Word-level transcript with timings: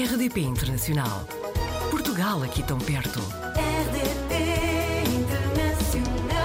RDP 0.00 0.40
Internacional. 0.40 1.26
Portugal 1.90 2.42
aqui 2.42 2.62
tão 2.62 2.78
perto. 2.78 3.20
RDP 3.20 4.34
Internacional. 5.14 6.40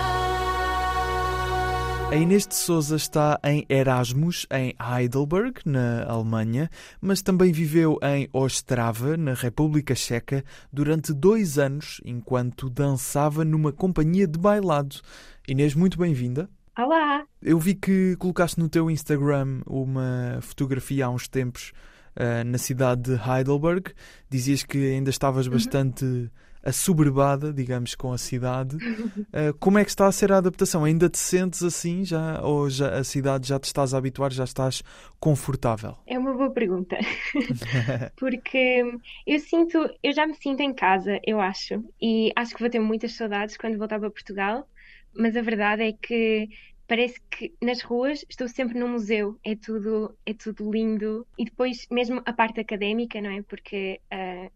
A 2.12 2.16
Inês 2.18 2.46
de 2.46 2.54
Souza 2.54 2.98
está 2.98 3.40
em 3.46 3.66
Erasmus, 3.70 4.46
em 4.52 4.76
Heidelberg, 4.78 5.62
na 5.66 6.04
Alemanha, 6.04 6.70
mas 7.00 7.22
também 7.22 7.54
viveu 7.54 7.98
em 8.04 8.28
Ostrava, 8.34 9.16
na 9.16 9.34
República 9.34 9.96
Checa, 9.96 10.44
durante 10.70 11.14
dois 11.14 11.58
anos, 11.58 12.02
enquanto 12.04 12.70
dançava 12.70 13.46
numa 13.46 13.72
companhia 13.72 14.28
de 14.28 14.38
bailado. 14.38 14.98
Inês, 15.48 15.74
muito 15.74 15.98
bem-vinda. 15.98 16.50
Olá! 16.78 17.24
Eu 17.42 17.58
vi 17.58 17.74
que 17.74 18.18
colocaste 18.18 18.60
no 18.60 18.68
teu 18.68 18.92
Instagram 18.92 19.62
uma 19.66 20.40
fotografia 20.42 21.06
há 21.06 21.10
uns 21.10 21.30
tempos 21.30 21.72
uh, 22.16 22.44
na 22.46 22.58
cidade 22.58 23.04
de 23.04 23.14
Heidelberg. 23.14 23.92
Dizias 24.30 24.64
que 24.64 24.78
ainda 24.78 25.10
estavas 25.10 25.48
bastante 25.48 26.30
assoberbada, 26.66 27.54
digamos, 27.54 27.94
com 27.94 28.12
a 28.12 28.18
cidade. 28.18 28.76
Uh, 28.78 29.54
como 29.60 29.78
é 29.78 29.84
que 29.84 29.92
está 29.92 30.08
a 30.08 30.12
ser 30.12 30.32
a 30.32 30.38
adaptação? 30.38 30.84
Ainda 30.84 31.08
te 31.08 31.20
sentes 31.20 31.62
assim 31.62 32.04
já? 32.04 32.42
Ou 32.42 32.68
já, 32.70 32.98
a 32.98 33.04
cidade 33.04 33.48
já 33.48 33.60
te 33.60 33.66
estás 33.66 33.94
a 33.94 34.00
habituar, 34.00 34.32
já 34.32 34.44
estás 34.44 34.82
confortável? 35.20 35.96
É 36.08 36.18
uma 36.18 36.34
boa 36.34 36.50
pergunta. 36.50 36.98
Porque 38.18 38.84
eu 39.28 39.40
sinto, 39.40 39.88
eu 40.02 40.12
já 40.12 40.26
me 40.26 40.34
sinto 40.34 40.62
em 40.62 40.74
casa, 40.74 41.20
eu 41.24 41.40
acho. 41.40 41.84
E 42.02 42.32
acho 42.36 42.56
que 42.56 42.62
vou 42.62 42.70
ter 42.70 42.80
muitas 42.80 43.14
saudades 43.14 43.56
quando 43.56 43.78
voltar 43.78 44.00
para 44.00 44.10
Portugal. 44.10 44.68
Mas 45.18 45.38
a 45.38 45.42
verdade 45.42 45.84
é 45.84 45.94
que 45.94 46.50
parece 46.88 47.20
que 47.30 47.54
nas 47.62 47.82
ruas 47.82 48.26
estou 48.30 48.48
sempre 48.48 48.78
num 48.78 48.90
museu, 48.90 49.40
é 49.44 49.56
tudo, 49.56 50.16
é 50.26 50.34
tudo 50.34 50.72
lindo. 50.72 51.26
E 51.38 51.46
depois, 51.46 51.88
mesmo 51.90 52.22
a 52.26 52.34
parte 52.34 52.60
académica, 52.60 53.22
não 53.22 53.30
é? 53.30 53.42
Porque 53.42 54.00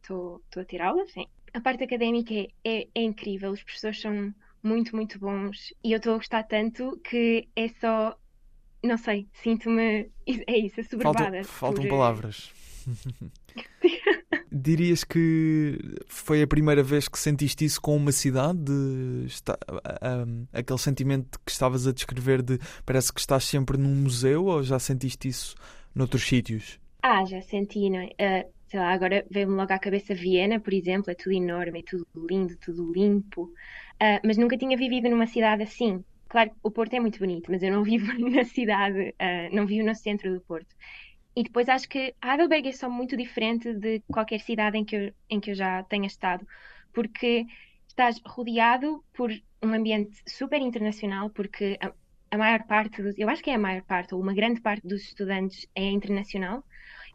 estou 0.02 0.42
uh, 0.56 0.59
a 0.59 0.66
ter 0.66 0.81
aulas, 0.81 1.12
sim. 1.12 1.26
A 1.53 1.62
parte 1.62 1.84
académica 1.84 2.34
é, 2.34 2.48
é, 2.64 2.88
é, 2.94 3.02
incrível, 3.02 3.52
os 3.52 3.64
professores 3.64 4.00
são 4.00 4.34
muito, 4.62 4.95
muito 4.95 5.18
bons 5.18 5.73
e 5.84 5.92
eu 5.92 5.98
estou 5.98 6.14
a 6.14 6.18
gostar 6.18 6.44
tanto 6.44 7.00
que 7.03 7.48
é 7.56 7.68
só. 7.80 8.16
Não 8.84 8.98
sei, 8.98 9.28
sinto-me. 9.34 10.09
É 10.48 10.58
isso, 10.58 10.80
assoberbada. 10.80 11.44
Faltam, 11.44 11.44
faltam 11.44 11.84
por... 11.84 11.90
palavras. 11.90 12.53
Dirias 14.52 15.03
que 15.03 15.78
foi 16.08 16.42
a 16.42 16.47
primeira 16.47 16.81
vez 16.81 17.08
que 17.08 17.19
sentiste 17.19 17.66
isso 17.66 17.81
com 17.81 17.95
uma 17.95 18.11
cidade? 18.11 18.59
De, 18.59 19.25
está, 19.25 19.58
um, 20.25 20.45
aquele 20.52 20.80
sentimento 20.80 21.39
que 21.45 21.52
estavas 21.52 21.86
a 21.88 21.91
descrever 21.91 22.41
de 22.41 22.59
parece 22.86 23.14
que 23.14 23.19
estás 23.19 23.44
sempre 23.44 23.78
num 23.78 23.94
museu 23.94 24.45
ou 24.45 24.64
já 24.64 24.80
sentiste 24.80 25.28
isso 25.28 25.56
noutros 25.94 26.28
sítios? 26.28 26.80
Ah, 27.02 27.23
já 27.25 27.41
senti, 27.41 27.89
não 27.89 28.00
é? 28.00 28.08
Uh, 28.45 28.52
sei 28.67 28.80
lá, 28.80 28.91
agora 28.91 29.25
veio-me 29.30 29.56
logo 29.56 29.72
à 29.73 29.80
cabeça 29.80 30.14
Viena, 30.14 30.59
por 30.59 30.73
exemplo, 30.73 31.11
é 31.11 31.16
tudo 31.16 31.34
enorme, 31.34 31.80
é 31.80 31.84
tudo 31.84 32.06
lindo, 32.30 32.56
tudo 32.58 32.91
limpo, 32.91 33.44
uh, 33.44 34.19
mas 34.23 34.38
nunca 34.38 34.58
tinha 34.58 34.78
vivido 34.78 35.09
numa 35.09 35.28
cidade 35.28 35.63
assim. 35.63 36.03
Claro, 36.28 36.52
o 36.61 36.69
Porto 36.69 36.94
é 36.94 37.00
muito 37.00 37.17
bonito, 37.19 37.50
mas 37.50 37.63
eu 37.63 37.72
não 37.72 37.81
vivo 37.84 38.08
na 38.30 38.44
cidade, 38.44 39.09
uh, 39.09 39.56
não 39.56 39.66
vivo 39.66 39.88
no 39.88 39.95
centro 39.95 40.34
do 40.34 40.41
Porto. 40.41 40.75
E 41.40 41.44
depois 41.44 41.70
acho 41.70 41.88
que 41.88 42.14
Heidelberg 42.22 42.68
é 42.68 42.73
só 42.73 42.90
muito 42.90 43.16
diferente 43.16 43.73
de 43.73 44.02
qualquer 44.12 44.42
cidade 44.42 44.78
em 44.78 44.84
que 44.84 44.95
eu, 44.98 45.14
em 45.30 45.40
que 45.40 45.52
eu 45.52 45.56
já 45.56 45.84
tenha 45.84 46.06
estado, 46.06 46.46
porque 46.94 47.46
estás 47.88 48.20
rodeado 48.26 49.02
por 49.14 49.31
um 49.64 49.73
ambiente 49.73 50.22
super 50.28 50.59
internacional, 50.62 51.30
porque 51.30 51.78
a, 51.81 51.94
a 52.31 52.38
maior 52.38 52.64
parte, 52.64 53.02
dos, 53.02 53.18
eu 53.18 53.30
acho 53.30 53.42
que 53.42 53.50
é 53.52 53.56
a 53.56 53.66
maior 53.68 53.84
parte, 53.84 54.14
ou 54.14 54.22
uma 54.22 54.34
grande 54.34 54.59
parte 54.59 54.86
dos 54.86 55.02
estudantes 55.02 55.66
é 55.73 55.86
internacional, 55.86 56.62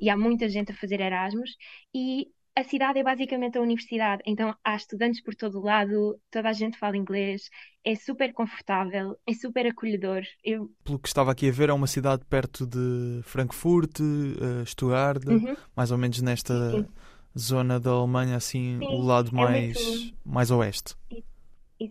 e 0.01 0.09
há 0.09 0.17
muita 0.17 0.49
gente 0.49 0.73
a 0.73 0.75
fazer 0.75 1.01
Erasmus, 1.03 1.51
e 1.95 2.29
a 2.57 2.63
cidade 2.65 2.99
é 3.01 3.03
basicamente 3.03 3.59
a 3.59 3.61
universidade, 3.61 4.23
então 4.27 4.55
há 4.65 4.77
estudantes 4.77 5.21
por 5.23 5.35
todo 5.35 5.59
o 5.59 5.63
lado, 5.65 6.19
toda 6.31 6.49
a 6.49 6.53
gente 6.53 6.79
fala 6.79 6.97
inglês, 6.97 7.49
é 7.85 7.95
super 7.97 8.33
confortável, 8.33 9.17
é 9.27 9.33
super 9.35 9.67
acolhedor. 9.67 10.23
Eu... 10.45 10.71
Pelo 10.85 10.99
que 10.99 11.09
estava 11.09 11.33
aqui 11.33 11.49
a 11.49 11.53
ver, 11.53 11.69
é 11.69 11.73
uma 11.73 11.87
cidade 11.89 12.25
perto 12.27 12.67
de 12.67 13.21
Frankfurt, 13.25 13.99
uh, 14.01 14.65
Stuttgart, 14.67 15.25
Uhum. 15.27 15.57
mais 15.77 15.91
ou 15.91 15.99
menos 15.99 16.21
nesta 16.23 16.71
Sim. 16.71 16.87
zona 17.37 17.81
da 17.81 17.91
Alemanha, 17.91 18.37
assim, 18.37 18.79
Sim, 18.79 18.87
o 18.87 19.01
lado 19.03 19.31
é 19.31 19.35
mais, 19.35 19.85
muito- 19.85 20.15
mais 20.25 20.51
oeste. 20.53 20.95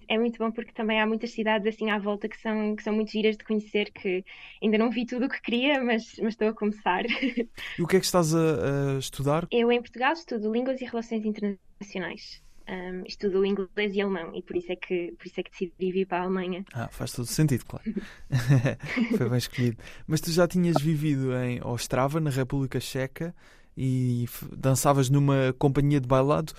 É 0.08 0.18
muito 0.18 0.38
bom 0.38 0.52
porque 0.52 0.72
também 0.72 1.00
há 1.00 1.06
muitas 1.06 1.32
cidades 1.32 1.68
assim 1.68 1.90
à 1.90 1.98
volta 1.98 2.28
que 2.28 2.40
são, 2.40 2.76
que 2.76 2.84
são 2.84 2.94
muito 2.94 3.12
giras 3.12 3.38
de 3.38 3.44
conhecer, 3.44 3.92
que 3.92 4.24
ainda 4.62 4.78
não 4.78 4.90
vi 4.90 5.06
tudo 5.06 5.26
o 5.26 5.30
que 5.30 5.42
queria, 5.42 5.84
mas, 5.84 6.16
mas 6.20 6.34
estou 6.34 6.48
a 6.48 6.54
começar. 6.54 7.04
E 7.06 7.82
o 7.82 7.88
que 7.88 7.98
é 7.98 8.00
que 8.00 8.06
estás 8.06 8.34
a, 8.34 8.96
a 8.96 9.00
estudar? 9.00 9.48
Eu 9.52 9.72
em 9.72 9.80
Portugal 9.80 10.14
estudo 10.14 10.52
Línguas 10.52 10.82
e 10.82 10.86
Relações 10.86 11.26
Internacionais. 11.26 12.42
Ahm, 12.66 13.04
estudo 13.06 13.46
inglês 13.46 13.94
e 13.94 14.02
alemão 14.02 14.34
e 14.34 14.42
por 14.42 14.56
isso 14.56 14.72
é 14.72 14.76
que 14.78 15.14
por 15.18 15.28
isso 15.28 15.38
é 15.38 15.44
que 15.44 15.52
decidi 15.52 15.92
vir 15.92 16.08
para 16.08 16.20
a 16.20 16.22
Alemanha. 16.24 16.64
Ah, 16.74 16.88
faz 16.88 17.12
todo 17.12 17.26
sentido, 17.26 17.66
claro. 17.66 17.84
Foi 19.18 19.30
bem 19.30 19.38
escolhido. 19.38 19.78
Mas 20.08 20.22
tu 20.22 20.32
já 20.32 20.48
tinhas 20.48 20.82
vivido 20.82 21.36
em 21.36 21.62
Ostrava, 21.62 22.22
na 22.22 22.30
República 22.30 22.80
Checa, 22.80 23.36
e 23.76 24.26
dançavas 24.56 25.10
numa 25.10 25.54
companhia 25.60 26.00
de 26.00 26.08
bailado. 26.08 26.54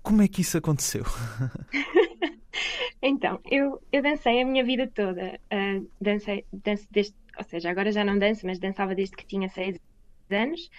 Como 0.00 0.22
é 0.22 0.28
que 0.28 0.42
isso 0.42 0.56
aconteceu? 0.58 1.04
Então, 3.00 3.40
eu, 3.50 3.82
eu 3.92 4.02
dancei 4.02 4.40
a 4.40 4.44
minha 4.46 4.64
vida 4.64 4.90
toda. 4.92 5.40
Ah, 5.50 5.80
dancei, 6.00 6.44
danço 6.52 6.86
desde, 6.90 7.14
ou 7.38 7.44
seja, 7.44 7.70
agora 7.70 7.92
já 7.92 8.04
não 8.04 8.18
danço, 8.18 8.46
mas 8.46 8.58
dançava 8.58 8.94
desde 8.94 9.16
que 9.16 9.26
tinha 9.26 9.48
6 9.48 9.78
anos. 10.30 10.70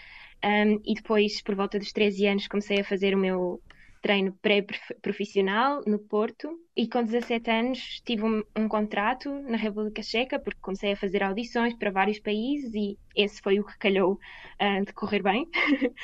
Ahm, 0.43 0.79
e 0.85 0.93
depois, 0.95 1.41
por 1.41 1.55
volta 1.55 1.79
dos 1.79 1.91
13 1.93 2.25
anos, 2.27 2.47
comecei 2.47 2.79
a 2.81 2.83
fazer 2.83 3.15
o 3.15 3.17
meu 3.17 3.61
treino 4.03 4.33
pré-profissional 4.41 5.81
no 5.87 5.97
Porto. 5.97 6.59
E 6.75 6.87
com 6.87 7.03
17 7.03 7.49
anos 7.49 8.01
tive 8.05 8.23
um, 8.23 8.43
um 8.55 8.67
contrato 8.67 9.29
na 9.43 9.57
República 9.57 10.03
Checa, 10.03 10.37
porque 10.37 10.59
comecei 10.61 10.91
a 10.91 10.97
fazer 10.97 11.23
audições 11.23 11.73
para 11.73 11.89
vários 11.89 12.19
países 12.19 12.71
e 12.75 12.99
esse 13.15 13.41
foi 13.41 13.59
o 13.59 13.63
que 13.63 13.77
calhou 13.77 14.19
ah, 14.59 14.81
de 14.81 14.93
correr 14.93 15.23
bem. 15.23 15.47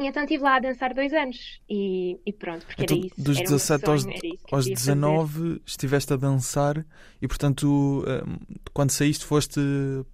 E 0.00 0.06
então 0.06 0.22
estive 0.22 0.42
lá 0.42 0.56
a 0.56 0.60
dançar 0.60 0.94
dois 0.94 1.12
anos 1.12 1.60
e, 1.68 2.18
e 2.24 2.32
pronto, 2.32 2.64
porque 2.64 2.84
Então, 2.84 2.96
era 2.96 3.06
isso. 3.06 3.22
dos 3.22 3.36
era 3.36 3.46
o 3.46 3.50
meu 3.50 3.58
17 3.58 3.90
aos, 3.90 4.02
sonho, 4.02 4.14
eu 4.14 4.22
aos 4.50 4.64
queria 4.64 4.78
fazer. 4.78 4.94
19 4.94 5.62
estiveste 5.66 6.12
a 6.14 6.16
dançar 6.16 6.86
e, 7.20 7.28
portanto, 7.28 8.02
hum, 8.08 8.38
quando 8.72 8.92
saíste 8.92 9.26
foste 9.26 9.60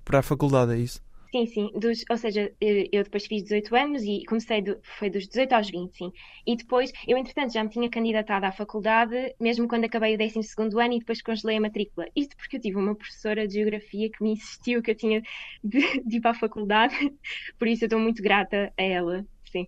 para 0.04 0.18
a 0.18 0.22
faculdade, 0.22 0.72
é 0.72 0.78
isso? 0.78 1.05
Sim, 1.32 1.46
sim. 1.46 1.70
Dos, 1.78 2.04
ou 2.08 2.16
seja, 2.16 2.52
eu 2.60 2.86
eu 2.92 3.02
depois 3.04 3.26
fiz 3.26 3.42
18 3.42 3.74
anos 3.74 4.02
e 4.02 4.22
comecei, 4.28 4.62
do, 4.62 4.78
foi 4.98 5.10
dos 5.10 5.26
18 5.26 5.52
aos 5.54 5.68
20, 5.68 5.96
sim. 5.96 6.10
E 6.46 6.56
depois, 6.56 6.92
eu 7.06 7.18
entretanto 7.18 7.52
já 7.52 7.62
me 7.64 7.68
tinha 7.70 7.90
candidatado 7.90 8.46
à 8.46 8.52
faculdade, 8.52 9.34
mesmo 9.40 9.66
quando 9.68 9.84
acabei 9.84 10.14
o 10.14 10.18
12º 10.18 10.78
ano 10.78 10.94
e 10.94 10.98
depois 11.00 11.20
congelei 11.22 11.56
a 11.56 11.60
matrícula. 11.60 12.06
Isto 12.14 12.36
porque 12.36 12.56
eu 12.56 12.60
tive 12.60 12.76
uma 12.76 12.94
professora 12.94 13.46
de 13.46 13.54
Geografia 13.54 14.08
que 14.10 14.22
me 14.22 14.32
insistiu 14.32 14.80
que 14.82 14.90
eu 14.92 14.96
tinha 14.96 15.20
de, 15.64 15.80
de 16.06 16.16
ir 16.18 16.20
para 16.20 16.30
a 16.30 16.34
faculdade, 16.34 16.94
por 17.58 17.66
isso 17.68 17.84
eu 17.84 17.86
estou 17.86 17.98
muito 18.00 18.22
grata 18.22 18.72
a 18.78 18.82
ela, 18.82 19.26
sim. 19.52 19.66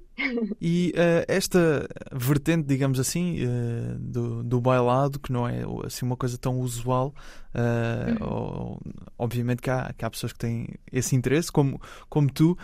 E 0.60 0.92
eh, 0.96 1.24
esta 1.28 1.88
vertente, 2.12 2.66
digamos 2.66 2.98
assim, 2.98 3.36
eh, 3.40 3.96
do, 4.00 4.42
do 4.42 4.60
bailado, 4.60 5.20
que 5.20 5.32
não 5.32 5.48
é 5.48 5.62
assim 5.84 6.04
uma 6.04 6.16
coisa 6.16 6.36
tão 6.36 6.58
usual, 6.58 7.14
eh, 7.54 8.12
Uhum. 8.12 8.18
ou- 8.20 8.80
obviamente 9.16 9.62
que 9.62 9.70
há, 9.70 9.92
que 9.96 10.04
há 10.04 10.10
pessoas 10.10 10.32
que 10.32 10.38
têm 10.40 10.66
esse 10.92 11.14
interesse, 11.14 11.52
como, 11.52 11.80
como 12.08 12.28
tu, 12.32 12.56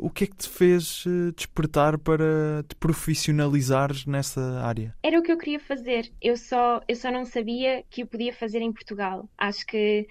o 0.00 0.10
que 0.10 0.24
é 0.24 0.26
que 0.28 0.36
te 0.36 0.48
fez 0.48 1.04
despertar 1.36 1.98
para 1.98 2.64
te 2.68 2.76
profissionalizares 2.76 4.06
nessa 4.06 4.40
área? 4.60 4.94
Era 5.02 5.18
o 5.18 5.22
que 5.22 5.32
eu 5.32 5.38
queria 5.38 5.60
fazer. 5.60 6.12
Eu 6.20 6.36
só, 6.36 6.80
eu 6.88 6.96
só 6.96 7.10
não 7.10 7.24
sabia 7.24 7.84
que 7.90 8.02
o 8.02 8.06
podia 8.06 8.32
fazer 8.32 8.60
em 8.60 8.72
Portugal. 8.72 9.28
Acho 9.36 9.66
que 9.66 10.06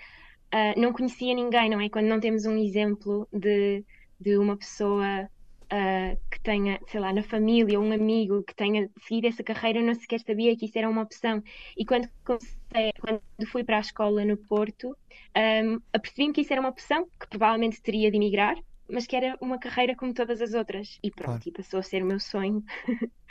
não 0.78 0.94
conhecia 0.94 1.34
ninguém, 1.34 1.70
não 1.70 1.81
é? 1.81 1.90
Quando 1.90 2.08
não 2.08 2.20
temos 2.20 2.46
um 2.46 2.58
exemplo 2.58 3.28
de, 3.31 3.84
de 4.19 4.38
uma 4.38 4.57
pessoa 4.57 5.30
ah, 5.74 6.16
que 6.30 6.40
tenha, 6.42 6.80
sei 6.88 7.00
lá, 7.00 7.12
na 7.12 7.24
família, 7.24 7.80
um 7.80 7.92
amigo 7.92 8.44
que 8.44 8.54
tenha 8.56 8.90
seguido 9.08 9.28
essa 9.28 9.44
carreira, 9.44 9.80
eu 9.80 9.86
não 9.86 9.96
sequer 9.96 10.20
sabia 10.20 10.56
que 10.56 10.66
isso 10.66 10.78
era 10.78 10.88
uma 10.90 11.02
opção. 11.02 11.42
E 11.75 11.84
quando 11.86 12.08
comecei, 12.24 12.92
quando 13.02 13.22
fui 13.52 13.64
para 13.64 13.78
a 13.78 13.81
escola 13.81 14.24
no 14.24 14.38
Porto, 14.38 14.96
ahm, 15.36 15.80
apercebi-me 15.92 16.34
que 16.34 16.42
isso 16.42 16.54
era 16.54 16.62
uma 16.62 16.70
opção, 16.70 17.06
que 17.20 17.28
provavelmente 17.28 17.81
teria 17.81 18.12
de 18.12 18.18
emigrar, 18.18 18.56
mas 18.88 19.08
que 19.08 19.16
era 19.16 19.36
uma 19.42 19.58
carreira 19.60 19.96
como 19.96 20.14
todas 20.14 20.42
as 20.42 20.54
outras. 20.54 21.00
E 21.04 21.10
pronto, 21.12 21.42
Claro. 21.42 21.48
e 21.48 21.52
passou 21.52 21.80
a 21.80 21.84
ser 21.84 22.04
o 22.04 22.06
meu 22.06 22.19
sonho. 22.19 22.64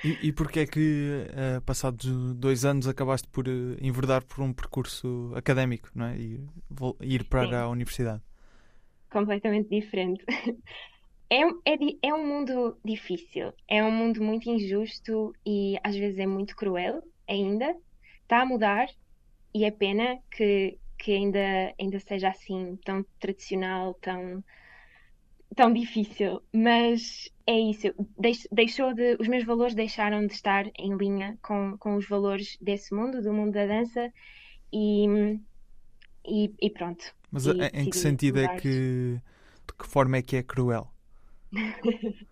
E, 0.02 0.18
e 0.28 0.32
porquê 0.32 0.60
é 0.60 0.66
que, 0.66 1.26
eh, 1.32 1.60
passados 1.64 2.06
dois 2.34 2.64
anos, 2.64 2.88
acabaste 2.88 3.28
por 3.28 3.46
eh, 3.48 3.76
enverdar 3.80 4.24
por 4.24 4.42
um 4.42 4.52
percurso 4.52 5.32
académico, 5.36 5.90
não 5.94 6.06
é? 6.06 6.16
E 6.18 6.40
ir 7.00 7.24
para 7.24 7.46
Sim. 7.46 7.54
a 7.62 7.68
universidade? 7.68 8.22
completamente 9.10 9.68
diferente. 9.68 10.24
É, 11.36 11.40
um- 11.46 11.60
é, 11.72 11.74
é 12.08 12.14
um 12.14 12.26
mundo 12.32 12.54
difícil, 12.84 13.46
é 13.68 13.82
um 13.84 13.90
mundo 13.90 14.22
muito 14.22 14.48
injusto 14.50 15.34
e 15.46 15.78
às 15.88 15.96
vezes 15.96 16.18
é 16.18 16.26
muito 16.26 16.54
cruel 16.60 17.02
ainda. 17.28 17.68
Está 18.22 18.42
a 18.42 18.46
mudar 18.52 18.86
e 19.54 19.64
é 19.64 19.70
pena 19.70 20.18
que, 20.30 20.78
que 20.98 21.12
ainda, 21.12 21.74
ainda 21.80 21.98
seja 22.00 22.28
assim, 22.30 22.76
tão 22.84 23.04
tradicional, 23.20 23.94
tão. 23.94 24.44
tão 25.54 25.72
difícil, 25.72 26.42
mas 26.52 27.28
é 27.46 27.58
isso. 27.58 27.88
Deix, 28.18 28.46
deixou 28.50 28.94
de, 28.94 29.16
os 29.20 29.28
meus 29.28 29.44
valores 29.44 29.74
deixaram 29.74 30.26
de 30.26 30.32
estar 30.34 30.64
em 30.78 30.96
linha 30.96 31.38
com, 31.42 31.76
com 31.78 31.96
os 31.96 32.08
valores 32.08 32.56
desse 32.60 32.94
mundo, 32.94 33.22
do 33.22 33.32
mundo 33.32 33.52
da 33.52 33.66
dança, 33.66 34.12
e, 34.72 35.06
e, 36.24 36.52
e 36.60 36.70
pronto. 36.70 37.04
Mas 37.30 37.46
E 37.46 37.50
em- 37.74 37.88
que 37.88 37.96
sentido 37.96 38.38
é 38.38 38.42
mudar. 38.42 38.60
que. 38.60 39.20
De 39.66 39.72
que 39.78 39.86
forma 39.86 40.16
é 40.18 40.22
que 40.22 40.36
é 40.36 40.42
cruel? 40.42 40.90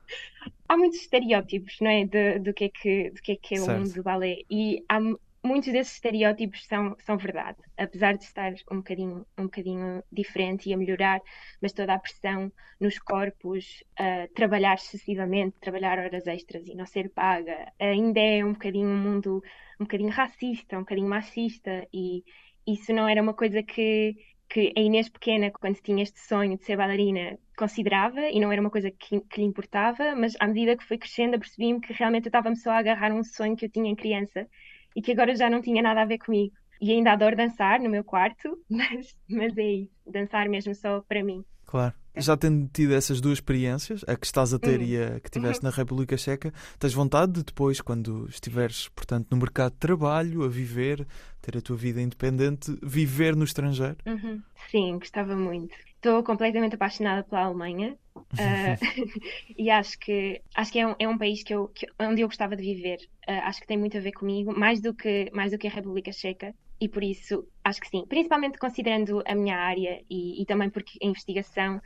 Há 0.68 0.76
muitos 0.76 1.00
estereótipos, 1.00 1.76
não 1.80 1.90
é? 1.90 2.04
De- 2.06 2.38
do 2.40 2.54
que 2.54 2.64
é 2.64 2.68
que, 2.70 3.10
do 3.10 3.20
que 3.22 3.32
é, 3.32 3.36
que 3.36 3.54
é 3.56 3.62
o 3.62 3.68
mundo 3.68 3.92
do 3.94 4.02
balé. 4.02 4.38
E 4.50 4.84
há, 4.88 5.00
mu- 5.00 5.20
muitos 5.44 5.72
desses 5.72 5.94
estereótipos 5.94 6.66
são, 6.66 6.96
são 7.00 7.16
verdade, 7.18 7.58
apesar 7.76 8.16
de 8.16 8.24
estar 8.24 8.52
um 8.70 8.76
bocadinho, 8.78 9.26
um 9.38 9.44
bocadinho 9.44 10.02
diferente 10.12 10.68
e 10.68 10.74
a 10.74 10.76
melhorar, 10.76 11.20
mas 11.60 11.72
toda 11.72 11.94
a 11.94 11.98
pressão 11.98 12.52
nos 12.80 12.98
corpos, 12.98 13.84
a 13.98 14.28
trabalhar 14.34 14.74
excessivamente, 14.74 15.56
trabalhar 15.60 15.98
horas 15.98 16.26
extras 16.26 16.66
e 16.68 16.74
não 16.74 16.86
ser 16.86 17.10
paga, 17.10 17.72
ainda 17.78 18.20
é 18.20 18.44
um 18.44 18.52
bocadinho 18.52 18.88
um 18.88 18.98
mundo 18.98 19.42
um 19.80 19.84
bocadinho 19.84 20.10
racista, 20.10 20.76
um 20.76 20.80
bocadinho 20.80 21.08
machista, 21.08 21.86
e 21.92 22.22
isso 22.66 22.92
não 22.92 23.08
era 23.08 23.22
uma 23.22 23.34
coisa 23.34 23.62
que, 23.62 24.14
que 24.50 24.72
a 24.76 24.80
Inês 24.80 25.08
pequena, 25.08 25.50
quando 25.52 25.76
tinha 25.76 26.02
este 26.02 26.18
sonho 26.18 26.58
de 26.58 26.64
ser 26.64 26.76
bailarina, 26.76 27.38
considerava 27.56 28.20
e 28.28 28.40
não 28.40 28.50
era 28.50 28.60
uma 28.60 28.70
coisa 28.70 28.90
que, 28.90 29.20
que 29.20 29.40
lhe 29.40 29.46
importava, 29.46 30.16
mas 30.16 30.34
à 30.40 30.46
medida 30.48 30.76
que 30.76 30.84
foi 30.84 30.98
crescendo, 30.98 31.36
apercebi-me 31.36 31.80
que 31.80 31.92
realmente 31.92 32.26
eu 32.26 32.30
estava-me 32.30 32.56
só 32.56 32.72
a 32.72 32.78
agarrar 32.78 33.12
um 33.12 33.22
sonho 33.22 33.56
que 33.56 33.66
eu 33.66 33.70
tinha 33.70 33.88
em 33.88 33.94
criança 33.94 34.46
e 34.94 35.00
que 35.00 35.12
agora 35.12 35.36
já 35.36 35.48
não 35.48 35.62
tinha 35.62 35.80
nada 35.80 36.02
a 36.02 36.04
ver 36.04 36.18
comigo. 36.18 36.52
E 36.80 36.90
ainda 36.90 37.12
adoro 37.12 37.36
dançar 37.36 37.78
no 37.78 37.88
meu 37.88 38.02
quarto, 38.02 38.58
mas, 38.68 39.14
mas 39.28 39.56
é 39.56 39.70
isso, 39.72 39.94
dançar 40.04 40.48
mesmo 40.48 40.74
só 40.74 41.00
para 41.02 41.22
mim. 41.22 41.44
Claro. 41.64 41.94
Já 42.16 42.36
tendo 42.36 42.68
tido 42.72 42.94
essas 42.94 43.20
duas 43.20 43.34
experiências, 43.38 44.02
a 44.06 44.16
que 44.16 44.26
estás 44.26 44.52
a 44.52 44.58
ter 44.58 44.80
Hum. 44.80 44.84
e 44.84 44.96
a 45.02 45.20
que 45.20 45.30
tiveste 45.30 45.62
na 45.62 45.70
República 45.70 46.16
Checa, 46.16 46.52
tens 46.78 46.92
vontade 46.92 47.32
de 47.32 47.42
depois, 47.44 47.80
quando 47.80 48.26
estiveres, 48.28 48.88
portanto, 48.88 49.28
no 49.30 49.36
mercado 49.36 49.72
de 49.72 49.78
trabalho, 49.78 50.42
a 50.42 50.48
viver, 50.48 51.06
ter 51.40 51.56
a 51.56 51.60
tua 51.60 51.76
vida 51.76 52.00
independente, 52.00 52.76
viver 52.82 53.36
no 53.36 53.44
estrangeiro? 53.44 53.96
Uhum. 54.06 54.42
Sim, 54.70 54.98
gostava 54.98 55.36
muito. 55.36 55.74
Estou 55.96 56.22
completamente 56.24 56.74
apaixonada 56.74 57.22
pela 57.24 57.42
Alemanha 57.44 57.96
ah, 58.38 58.76
e 59.58 59.70
acho 59.70 59.98
que 59.98 60.40
acho 60.54 60.72
que 60.72 60.78
é 60.78 60.86
um, 60.86 60.94
é 60.98 61.08
um 61.08 61.18
país 61.18 61.42
que 61.42 61.54
eu, 61.54 61.68
que- 61.68 61.86
onde 62.00 62.22
eu 62.22 62.28
gostava 62.28 62.56
de 62.56 62.62
viver. 62.62 62.98
Ah, 63.28 63.48
acho 63.48 63.60
que 63.60 63.66
tem 63.66 63.78
muito 63.78 63.96
a 63.98 64.00
ver 64.00 64.12
comigo, 64.12 64.52
mais 64.58 64.80
do 64.80 64.94
que 64.94 65.30
mais 65.32 65.52
do 65.52 65.58
que 65.58 65.66
a 65.68 65.70
República 65.70 66.12
Checa. 66.12 66.54
E 66.80 66.88
por 66.88 67.02
isso 67.02 67.46
acho 67.62 67.80
que 67.80 67.88
sim, 67.88 68.04
principalmente 68.08 68.58
considerando 68.58 69.22
a 69.26 69.34
minha 69.34 69.56
área 69.56 70.02
e, 70.08 70.40
e 70.42 70.46
também 70.46 70.70
porque 70.70 70.98
a 71.02 71.06
investigação 71.06 71.80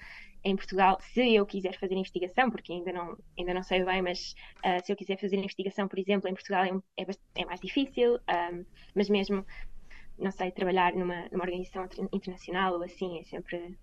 em 0.44 0.54
Portugal, 0.56 0.98
se 1.00 1.34
eu 1.34 1.44
quiser 1.46 1.76
fazer 1.78 1.94
investigação, 1.94 2.50
porque 2.50 2.72
ainda 2.72 2.92
não, 2.92 3.16
ainda 3.38 3.54
não 3.54 3.62
sei 3.62 3.82
bem, 3.82 4.02
mas 4.02 4.34
ah, 4.62 4.78
se 4.84 4.92
eu 4.92 4.96
quiser 4.96 5.18
fazer 5.18 5.36
investigação, 5.36 5.88
por 5.88 5.98
exemplo, 5.98 6.28
em 6.28 6.34
Portugal 6.34 6.64
é, 6.64 6.72
um- 6.72 6.82
é, 6.98 7.06
é 7.36 7.44
mais 7.46 7.60
difícil, 7.60 8.18
ah, 8.28 8.50
mas 8.94 9.08
mesmo 9.08 9.44
não 10.18 10.30
sei, 10.30 10.52
trabalhar 10.52 10.92
numa, 10.94 11.28
numa 11.32 11.44
organização 11.44 11.84
inter- 11.86 12.08
internacional 12.12 12.74
ou 12.74 12.82
assim, 12.84 13.18
é 13.18 13.24
sempre, 13.24 13.76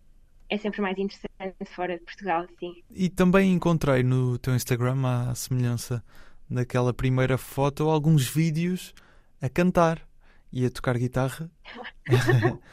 é 0.50 0.58
sempre 0.58 0.82
mais 0.82 0.98
interessante 0.98 1.66
fora 1.76 1.98
de 1.98 2.06
Portugal, 2.06 2.46
sim. 2.60 2.74
E 2.92 3.10
também 3.10 3.52
encontrei 3.52 4.04
no 4.04 4.38
teu 4.38 4.56
Instagram, 4.56 5.06
à 5.06 5.36
semelhança 5.36 6.04
daquela 6.50 6.94
primeira 6.94 7.38
foto, 7.38 7.90
alguns 7.90 8.28
vídeos 8.28 8.94
a 9.42 9.50
cantar 9.50 10.08
e 10.52 10.66
a 10.66 10.70
tocar 10.70 10.98
guitarra. 10.98 11.50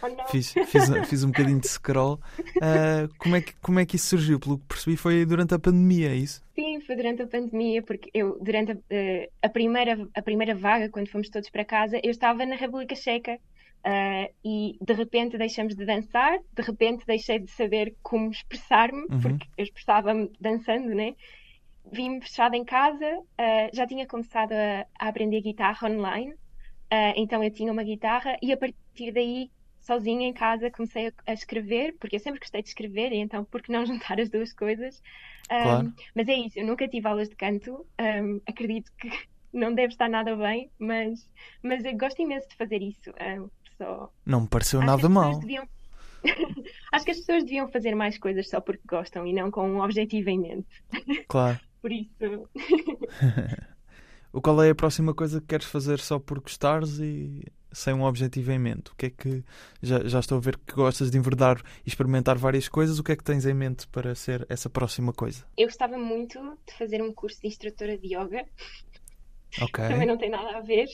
Oh. 0.03 0.09
Fiz, 0.31 0.53
fiz, 0.53 1.09
fiz 1.09 1.25
um 1.25 1.29
bocadinho 1.29 1.61
de 1.61 1.69
scroll. 1.69 2.19
Ah, 2.61 3.09
como, 3.19 3.37
é 3.37 3.41
que, 3.41 3.55
como 3.61 3.79
é 3.79 3.87
que 3.87 3.97
isso 3.97 4.07
surgiu? 4.09 4.41
Pelo 4.41 4.59
que 4.59 4.67
percebi, 4.67 4.97
foi 4.97 5.25
durante 5.25 5.55
a 5.55 5.59
pandemia, 5.59 6.11
é 6.11 6.17
isso? 6.17 6.43
Sim, 6.55 6.81
foi 6.81 6.97
durante 6.97 7.23
a 7.23 7.27
pandemia, 7.27 7.83
porque 7.83 8.11
eu, 8.13 8.39
durante 8.43 8.73
a, 8.73 8.77
eh, 8.91 9.31
a 9.41 9.49
primeira, 9.49 10.09
a 10.15 10.23
primeira 10.23 10.55
vaga, 10.55 10.89
quando 10.91 11.09
fomos 11.09 11.29
todos 11.31 11.49
para 11.51 11.65
casa, 11.65 11.99
eu 12.03 12.11
estava 12.11 12.45
na 12.45 12.57
República 12.57 12.95
Checa. 12.97 13.39
ah, 13.85 14.29
e 14.45 14.77
de 14.81 14.93
repente 14.93 15.39
deixamos 15.39 15.75
de 15.77 15.85
dançar, 15.87 16.37
de 16.53 16.63
repente 16.63 17.07
deixei 17.07 17.39
de 17.39 17.51
saber 17.53 17.95
como 18.03 18.31
expressar-me, 18.31 19.03
Uhum. 19.11 19.21
porque 19.21 19.47
eu 19.57 19.65
expressava-me 19.65 20.31
dançando, 20.41 20.89
né? 20.95 21.15
Vim-me 21.93 22.21
fechada 22.21 22.57
em 22.57 22.65
casa, 22.65 23.07
já 23.73 23.87
tinha 23.87 24.07
começado 24.07 24.53
a, 24.53 24.85
a 24.99 25.09
aprender 25.09 25.41
guitarra 25.41 25.89
online, 25.89 26.35
ah, 26.91 27.13
então 27.17 27.43
eu 27.43 27.53
tinha 27.53 27.73
uma 27.73 27.83
guitarra 27.85 28.37
e 28.43 28.53
a 28.53 28.57
partir 28.57 29.13
daí, 29.13 29.51
sozinha 29.81 30.27
em 30.29 30.33
casa, 30.33 30.71
comecei 30.71 31.09
a, 31.09 31.13
a 31.29 31.33
escrever, 31.33 31.97
porque 32.01 32.17
eu 32.17 32.21
sempre 32.21 32.41
gostei 32.41 32.63
de 32.63 32.69
escrever, 32.69 33.13
e 33.13 33.17
então 33.19 33.45
por 33.45 33.63
que 33.63 33.73
não 33.73 33.87
juntar 33.87 34.21
as 34.21 34.29
duas 34.31 34.53
coisas? 34.53 35.01
Ah, 35.51 35.63
Claro. 35.63 35.93
mas 36.15 36.29
é 36.29 36.35
isso, 36.35 36.59
eu 36.59 36.67
nunca 36.67 36.89
tive 36.89 37.09
aulas 37.09 37.29
de 37.29 37.37
canto, 37.37 37.87
ahm, 37.99 38.41
acredito 38.47 38.91
que 38.99 39.09
não 39.53 39.75
deve 39.75 39.93
estar 39.93 40.09
nada 40.09 40.37
bem, 40.37 40.71
mas, 40.79 41.29
mas 41.63 41.85
eu 41.85 41.97
gosto 41.97 42.21
imenso 42.23 42.49
de 42.49 42.57
fazer 42.57 42.83
isso. 42.83 43.11
ahm, 43.19 43.49
só... 43.79 44.11
Não 44.27 44.43
me 44.43 44.49
pareceu 44.49 44.81
Acho 44.81 44.87
nada 44.87 45.09
mal. 45.09 45.41
deviam- 45.41 45.69
Acho 46.93 47.05
que 47.05 47.11
as 47.13 47.19
pessoas 47.19 47.45
deviam 47.45 47.69
fazer 47.69 47.95
mais 47.95 48.19
coisas 48.19 48.49
só 48.49 48.61
porque 48.61 48.83
gostam 48.89 49.27
e 49.27 49.33
não 49.33 49.51
com 49.51 49.69
um 49.69 49.81
objetivo 49.83 50.31
em 50.31 50.39
mente. 50.41 50.69
Claro. 51.29 51.59
Por 51.81 51.93
isso, 51.93 52.49
O 54.33 54.41
qual 54.41 54.63
é 54.63 54.71
a 54.71 54.75
próxima 54.75 55.15
coisa 55.15 55.41
que 55.41 55.47
queres 55.47 55.67
fazer 55.67 55.99
só 56.01 56.19
por 56.19 56.41
gostares 56.41 56.99
e 56.99 57.43
sem 57.73 57.95
um 57.95 58.03
objetivo 58.05 58.51
em 58.53 58.59
mente? 58.59 58.91
O 58.91 58.95
que 58.97 59.07
é 59.07 59.11
que 59.11 59.45
já, 59.83 60.05
já 60.07 60.21
estou 60.21 60.39
a 60.39 60.41
ver 60.41 60.57
que 60.59 60.75
gostas 60.75 61.11
de 61.11 61.19
enverdar 61.19 61.61
e 61.85 61.89
experimentar 61.89 62.37
várias 62.37 62.69
coisas? 62.69 62.99
O 62.99 63.05
que 63.05 63.13
é 63.13 63.17
que 63.17 63.25
tens 63.25 63.47
em 63.47 63.55
mente 63.55 63.87
para 63.89 64.15
ser 64.15 64.47
essa 64.49 64.69
próxima 64.71 65.13
coisa? 65.13 65.45
eu 65.57 65.67
gostava 65.67 65.97
muito 65.99 66.39
de 66.67 66.75
fazer 66.77 67.03
um 67.03 67.13
curso 67.13 67.41
de 67.41 67.49
instrutora 67.49 67.97
de 67.99 68.15
yoga, 68.15 68.45
Ok. 69.61 69.85
também 69.89 70.07
não 70.07 70.19
tem 70.19 70.31
nada 70.31 70.59
a 70.59 70.61
ver. 70.61 70.87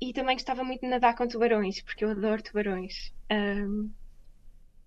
E 0.00 0.12
também 0.12 0.34
gostava 0.36 0.64
muito 0.64 0.80
de 0.80 0.88
nadar 0.88 1.14
com 1.14 1.28
tubarões, 1.28 1.80
porque 1.82 2.04
eu 2.04 2.10
adoro 2.10 2.42
tubarões. 2.42 3.12
Ahm, 3.30 3.88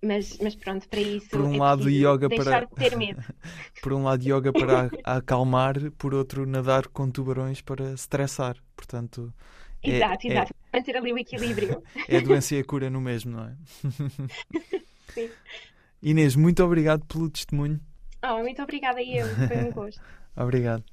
mas, 0.02 0.38
mas 0.40 0.54
pronto, 0.54 0.88
para 0.88 1.00
isso 1.00 1.28
Por 1.30 1.40
um 1.40 1.54
é 1.54 1.58
lado, 1.58 1.88
yoga 1.90 2.28
deixar 2.28 2.66
para- 2.66 2.66
de 2.66 2.74
ter 2.90 2.96
medo. 2.96 3.22
Por 3.82 3.92
um 3.92 4.02
lado, 4.04 4.22
yoga 4.22 4.52
para 4.52 4.90
acalmar, 5.04 5.74
por 5.92 6.14
outro, 6.14 6.46
nadar 6.46 6.86
com 6.88 7.10
tubarões 7.10 7.60
para 7.60 7.92
estressar. 7.92 8.56
Portanto, 8.76 9.32
é- 9.82 9.96
Exato, 9.96 10.26
é- 10.26 10.30
exato. 10.30 10.54
Manter 10.72 10.96
ali 10.96 11.12
o 11.12 11.18
equilíbrio. 11.18 11.82
é 12.08 12.16
a 12.18 12.20
doença 12.20 12.54
e 12.54 12.60
a 12.60 12.64
cura 12.64 12.90
no 12.90 13.00
mesmo, 13.00 13.32
não 13.32 13.44
é? 13.44 13.54
Sim. 15.14 15.30
Inês, 16.02 16.36
muito 16.36 16.62
obrigado 16.64 17.04
pelo 17.06 17.30
testemunho. 17.30 17.80
Oh, 18.24 18.38
muito 18.38 18.60
obrigada 18.62 19.02
eu, 19.02 19.26
foi 19.48 19.56
um 19.64 19.72
gosto. 19.72 20.00
Obrigado. 20.36 20.84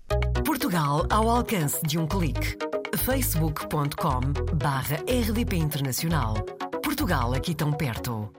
Portugal 0.46 1.06
ao 1.10 1.30
alcance 1.30 1.82
de 1.86 1.98
um 1.98 2.08
clique. 2.08 2.56
facebook.com 2.98 4.22
barra 4.56 4.98
rdp 5.08 5.56
internacional. 5.58 6.36
Portugal 6.84 7.34
aqui 7.34 7.54
tão 7.56 7.72
perto. 7.74 8.32